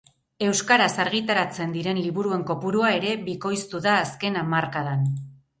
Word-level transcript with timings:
Euskaraz 0.45 0.87
argitaratzen 1.03 1.75
diren 1.75 2.01
liburuen 2.05 2.45
kopurua 2.53 2.89
ere 3.01 3.15
bikoiztu 3.29 3.83
da 3.89 3.95
azken 4.07 4.41
hamarkadan. 4.43 5.07